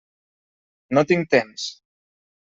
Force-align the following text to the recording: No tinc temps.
No 0.97 1.03
tinc 1.11 1.29
temps. 1.35 1.67